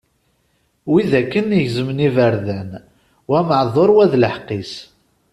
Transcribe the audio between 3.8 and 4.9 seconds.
wa d lḥeqq-is.